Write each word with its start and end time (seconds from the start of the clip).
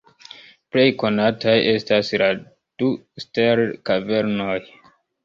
Plej 0.75 0.85
konataj 1.01 1.53
estas 1.73 2.09
la 2.21 2.29
du 2.83 2.89
Sterl-kavernoj. 3.25 4.57